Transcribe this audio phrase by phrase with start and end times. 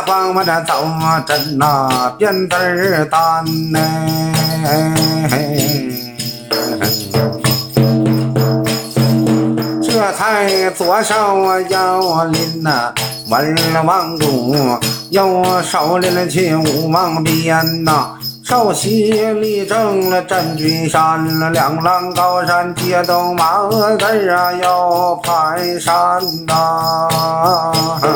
[0.00, 0.74] 慌我这走
[1.26, 3.78] 真呐，扁担儿担呢。
[9.82, 11.14] 这才左手
[11.68, 12.92] 右拎呐，
[13.28, 18.12] 文王公，右手拎了去武王鞭呐。
[18.44, 23.76] 稍息立正了，镇军山了，两浪高山接动马子
[24.30, 27.08] 啊，要排山呐。
[28.02, 28.08] 这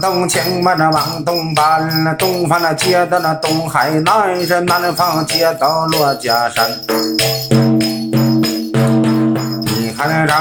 [0.00, 6.70] 东请，我这往东搬，东方那接到那东海南山，南方接到罗家山。
[9.66, 10.34] 你看那着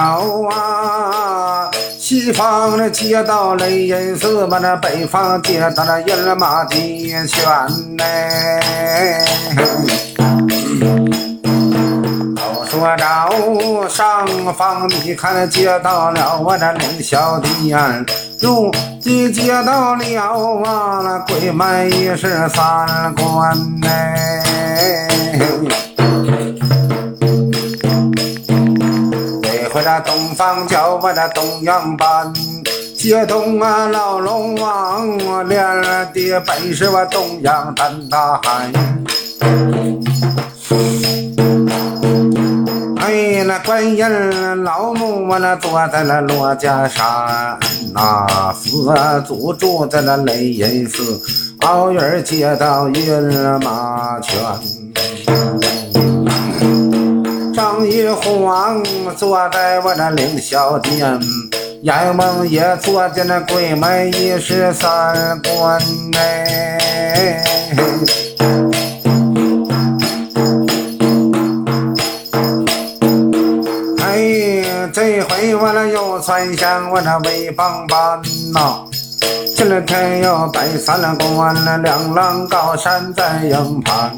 [0.49, 1.69] 啊！
[1.97, 7.45] 西方那接到雷音寺，把那北方接到那饮马地泉
[7.97, 8.03] 呢。
[12.35, 17.93] 都说着上方，你看接到了我这领小弟呀，
[18.41, 20.03] 如今接到了
[20.63, 23.89] 啊，那鬼门一十三关呢。
[29.71, 32.33] 回这东方叫我这东阳班，
[32.95, 35.61] 接东啊老龙王，我练
[36.13, 38.71] 的本事我东阳胆大汉。
[43.65, 47.57] 观音老母我那坐在那罗家山，
[47.93, 51.21] 那佛祖住在那雷音寺，
[51.59, 53.23] 奥运接到云
[53.63, 54.39] 马泉。
[57.53, 58.83] 张玉皇
[59.15, 61.19] 坐在我那凌霄殿，
[61.81, 65.79] 阎王爷坐在那鬼门一十三关
[66.11, 67.48] 内。
[76.19, 78.21] 我那又算上我那威棒班
[78.53, 78.83] 呐，
[79.55, 84.11] 今天要拜三关了，两浪高山在营盘。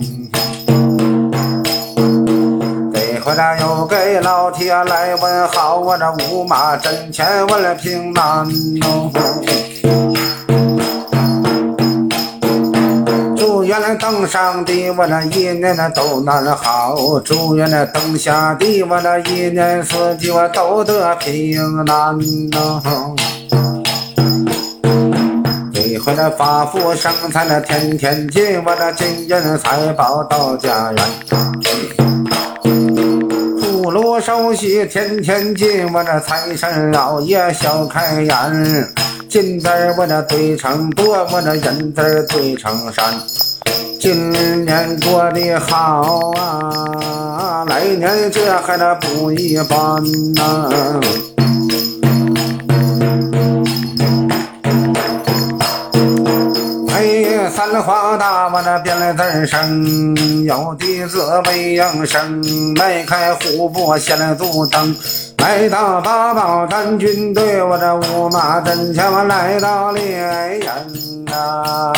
[2.92, 8.48] 得回来又给老铁来问好，我这五马阵前我来平安
[8.82, 9.12] 哦。
[13.72, 22.20] 祝愿那登上的我那一年那都难好，祝愿那登下的我那一年四季我都得平安
[22.54, 23.16] 哦。
[25.74, 31.08] 这回那发福生财那天天进，我那金银财宝到家园。
[33.90, 38.90] 路手续天天进，我那财神老爷笑开颜。
[39.30, 43.14] 金子我那堆成多，我那银子堆成山。
[44.02, 44.32] 今
[44.66, 50.04] 年过得好啊，来年这还那不一般
[50.34, 50.70] 呐。
[56.90, 62.42] 哎三花大，我那变了字声，有的字为应声，
[62.76, 64.96] 迈开虎步先足蹬，
[65.38, 70.72] 来到八宝山军队，我这五马阵前我来到猎人
[71.32, 71.94] 啊，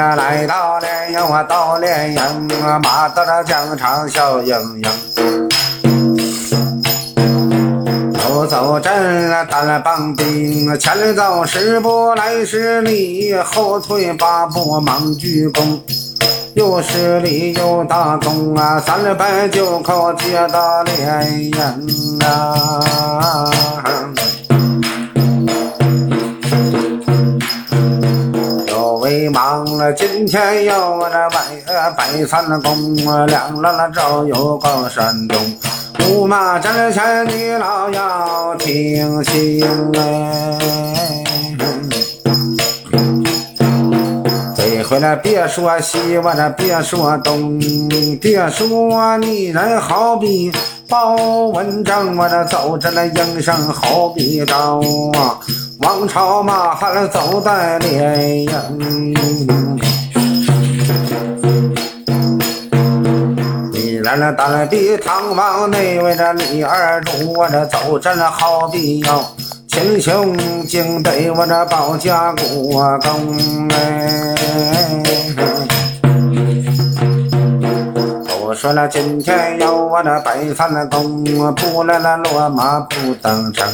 [0.00, 2.20] 来到连营，我到连营，
[2.82, 5.48] 马到了疆场笑盈盈。
[8.14, 15.78] 走走阵，单了棒兵，前走十步来十里，后退八步忙鞠躬。
[16.54, 21.88] 又十里又大功啊，三拜九叩皆大连人
[22.24, 22.80] 啊。
[29.96, 32.94] 今天要我这拜拜三公，
[33.26, 35.38] 两了了照有高山东。
[36.10, 40.00] 五马阵前，你老要听清嘞！
[44.56, 47.58] 这回来别说西，我这别说东，
[48.20, 50.52] 别说你人好比
[50.90, 51.14] 包
[51.54, 54.80] 文正，我这走着那营生好比刀
[55.16, 55.38] 啊！
[55.78, 58.50] 王朝马汉走在连营。
[64.02, 69.24] 咱那单比唐王那位这李二柱，我这走着那好比哟，
[69.68, 74.34] 秦琼敬对我这保家国公哎。
[78.50, 81.22] 我说那今天要我那拜三公，
[81.54, 83.64] 不来那落马不登城，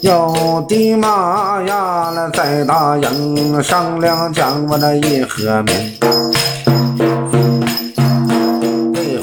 [0.00, 5.94] 有的马呀那在大营商量将我那一和面。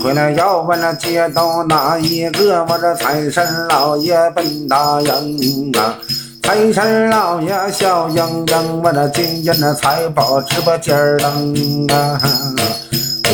[0.02, 2.66] 回来要问那接到哪一个？
[2.70, 5.98] 我这财神老爷奔大营啊！
[6.44, 12.22] 财神老爷笑盈盈，我这今夜那财宝直播间儿啊！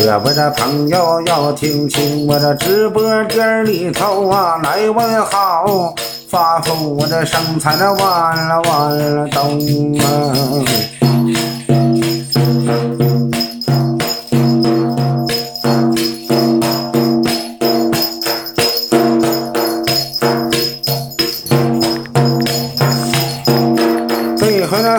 [0.04, 5.96] 各位的朋友要听清，我的直播间里头啊来问好，
[6.30, 10.08] 发福我的生财那完了完了东啊！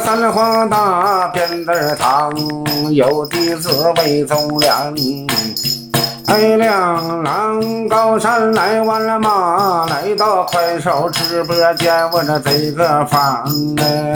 [0.00, 2.32] 三皇大扁担堂，
[2.90, 4.94] 有弟子魏忠良。
[6.26, 13.44] 哎，两郎高山来完了马，来到快手直播间，我这这个房
[13.82, 14.14] 哎。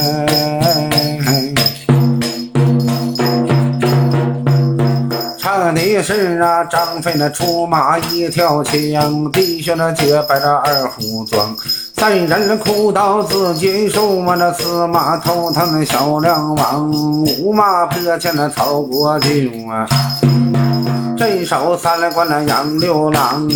[5.38, 11.54] 唱的是啊，张飞那出马一条枪，弟兄那结拜了二虎庄。
[12.02, 16.90] 三人哭到自己手，我那司马头疼的小梁王，
[17.38, 19.28] 五马坡前那曹国舅
[19.70, 19.87] 啊，
[21.16, 23.49] 镇守三关那杨六郎，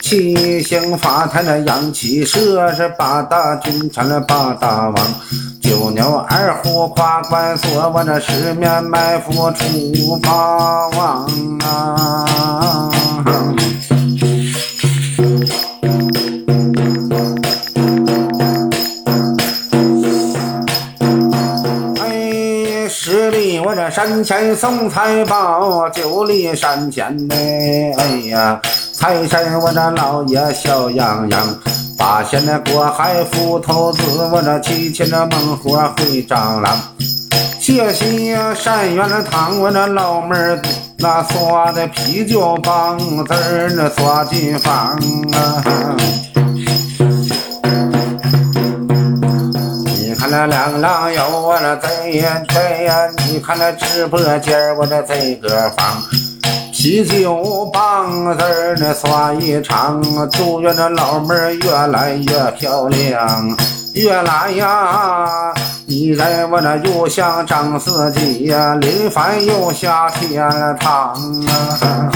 [0.00, 4.94] 七星法台那杨七蛇，是八大军臣那八大王，
[5.60, 11.26] 九牛二虎跨关锁，我那十面埋伏出八王
[11.64, 12.69] 啊。
[24.22, 27.34] 前送财宝，九里山前呢，
[27.98, 28.60] 哎呀，
[28.92, 31.58] 财神我这老爷笑洋洋，
[31.96, 34.02] 八仙那过海扶头子，
[34.32, 36.78] 我这七擒那猛虎会蟑螂，
[37.58, 40.60] 谢谢山院的糖，我那老妹儿
[40.98, 44.98] 那刷的啤酒棒子儿那刷进房
[45.32, 45.96] 啊。
[50.30, 56.00] 那两郎有我那贼呀贼呀，你看那直播间我这这个房，
[56.72, 58.44] 啤酒棒子
[58.78, 60.00] 那刷一场，
[60.30, 63.56] 祝愿那老妹儿越来越漂亮，
[63.94, 65.52] 越来呀，
[65.86, 70.48] 你在我那又像张四季呀，临凡又下天
[70.78, 71.12] 堂
[71.48, 72.08] 啊。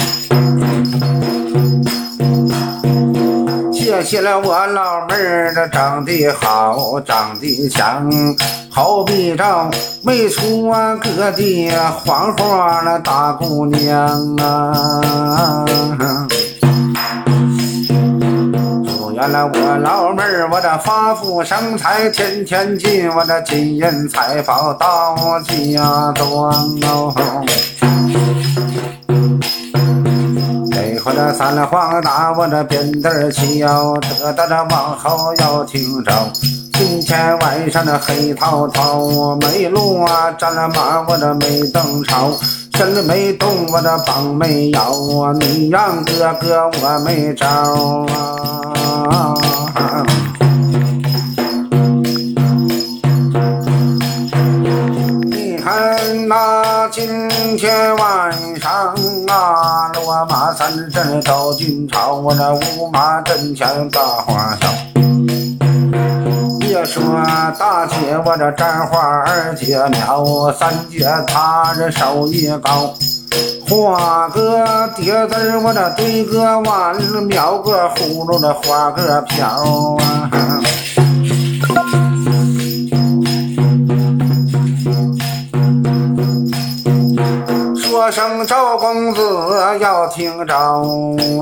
[4.02, 8.11] 谢了我老妹儿，这长得好，长得强，
[8.70, 9.70] 好比着
[10.02, 11.69] 没出啊个的
[12.05, 15.64] 黄花那大姑娘啊。
[18.87, 26.52] 祝愿了我老妹儿，我这发福生财，天天进我这金银财宝到家庄
[26.82, 27.44] 哦。
[31.06, 36.11] 我这三皇大，我这扁担敲，得得这往后要听着。
[36.73, 42.33] 今天晚上那黑滔滔，没路啊，站了马，我这没登朝，
[42.75, 44.81] 身没动，我这膀没摇
[45.21, 49.35] 啊，你让哥哥我没招啊。
[55.26, 57.28] 你看那今
[57.59, 58.03] 天晚
[60.26, 64.69] 马三阵走进朝，我那五马阵前把花笑。
[66.61, 67.02] 别说
[67.59, 72.95] 大姐，我这簪花二姐妙，三姐她这手艺高，
[73.69, 79.47] 画个蝶字我这对个弯，描个葫芦，这画个瓢
[80.00, 80.31] 啊。
[88.14, 89.21] 声赵公子
[89.80, 90.54] 要听着，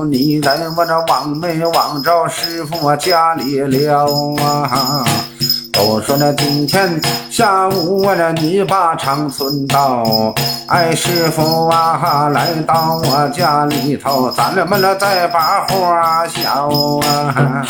[0.09, 4.07] 你在我这望没望着师傅我家里了
[4.43, 5.05] 啊？
[5.71, 6.99] 都说那今天
[7.29, 10.33] 下午我这你把长村到，
[10.65, 16.71] 哎师傅啊来到我家里头，咱们俩再把话消
[17.05, 17.63] 啊。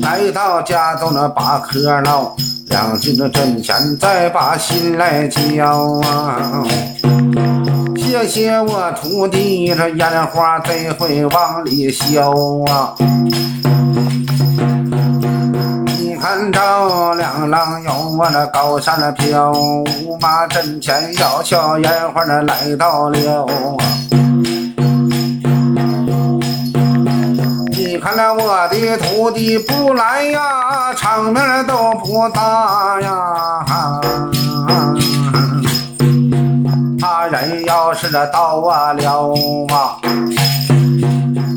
[0.00, 2.34] 来到家中那把客唠，
[2.68, 6.64] 两军的阵前再把心来交啊。
[8.06, 12.30] 谢谢我徒弟，这烟花贼会往里销
[12.70, 12.94] 啊！
[15.98, 23.84] 你看着两郎有我那高山的飘，五马阵前要瞧烟花那来到了啊！
[27.72, 34.00] 你看那我的徒弟不来呀，场面都不大呀！
[37.28, 39.34] 人要是这到啊了
[39.72, 39.98] 啊，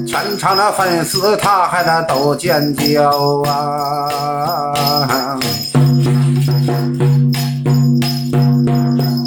[0.08, 3.10] 全场的粉丝他还得都尖叫
[3.48, 4.74] 啊！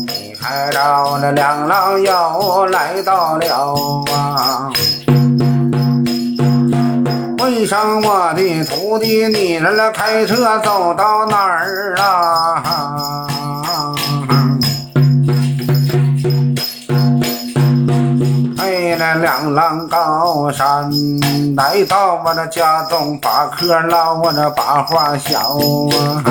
[0.06, 3.74] 你看着那两郎又来到了
[4.12, 4.70] 啊！
[7.38, 13.26] 问上我的徒弟，你那开车走到哪儿啊？
[21.56, 25.58] 来到我的家中，把客唠，我这把话笑
[25.90, 26.22] 啊。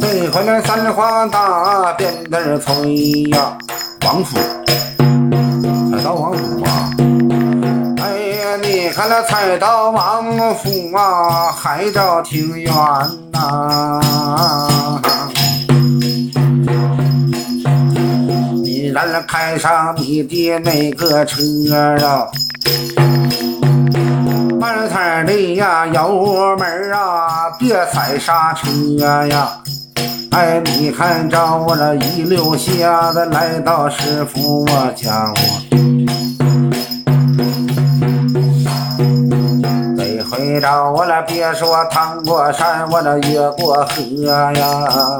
[0.00, 3.56] 这回来三花大，鞭子催呀，
[4.06, 4.36] 王府，
[5.90, 6.90] 才到王府啊。
[7.98, 12.72] 哎呀，你看那才到王府啊，还着挺远
[13.32, 14.00] 呐。
[18.94, 21.40] 咱开上你的那个车
[22.04, 22.26] 啊，
[24.58, 28.68] 慢踩的呀油门儿啊，别踩刹车
[29.26, 29.48] 呀！
[30.30, 35.40] 哎，你看着我这一溜下子来到师傅我家我，
[39.96, 43.92] 这回着我了别说趟过山，我这越过河
[44.52, 45.18] 呀。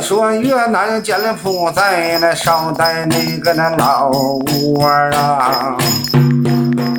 [0.00, 5.76] 说越南柬埔寨那捎带那个那老窝啊，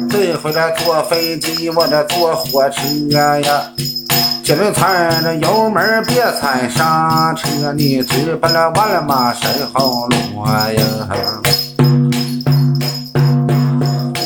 [0.10, 3.62] 这回来坐飞机，我这坐火车呀，
[4.44, 10.84] 今儿踩着油门别踩刹车，你直奔了完了马身后路呀。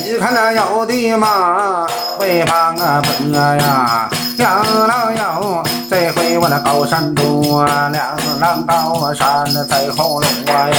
[0.04, 1.86] 你看那有的马
[2.20, 5.64] 为帮啊奔呀，两郎有。
[5.90, 10.74] 这回我那高山多啊，两浪高山在后路啊哟。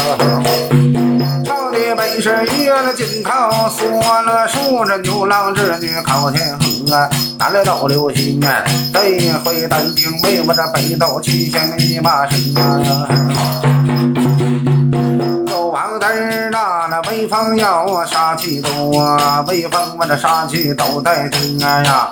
[1.45, 3.87] 朝的本是月了紧靠，锁
[4.23, 7.09] 了树这牛郎织女靠天河，
[7.39, 8.65] 哪来都流星啊？
[8.93, 12.81] 这回单兵为我这北斗七星一马身啊。
[15.49, 16.07] 有王字
[16.51, 22.11] 那那威风要我杀气多，威风我这杀气都带劲呀。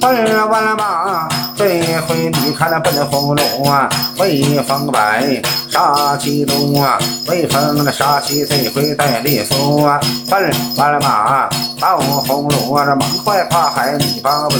[0.00, 1.28] 奔完了马，
[1.58, 1.64] 这
[2.06, 3.88] 回你看那奔红路啊，
[4.18, 6.96] 威风摆，杀气多啊，
[7.26, 9.98] 威风那杀气这回带利索啊。
[10.30, 11.48] 奔完了马，
[11.80, 14.56] 到红路啊，这猛快跨海你把伯，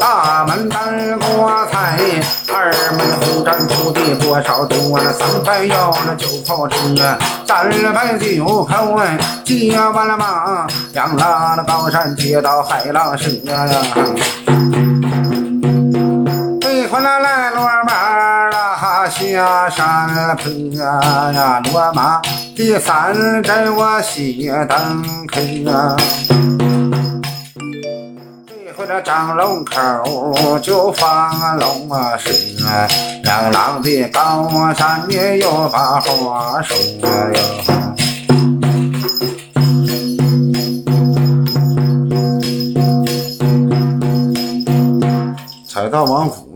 [0.00, 1.98] 大门单挂彩，
[2.50, 6.96] 二门红毡铺地多少多，那三排腰那九口车，
[7.46, 13.68] 三排九口哎，接完了马，两拉那高山接到海浪声呀。
[16.94, 20.52] 我那来来罗马了，下山坡
[21.32, 22.20] 呀，罗马
[22.54, 25.40] 第三阵我熄灯客。
[28.46, 32.30] 这回这张龙口就放龙啊蛇，
[33.24, 37.40] 两郎的高山也有把话说呀。
[45.90, 46.51] 到王府。